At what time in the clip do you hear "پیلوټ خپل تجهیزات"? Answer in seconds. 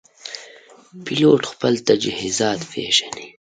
1.05-2.59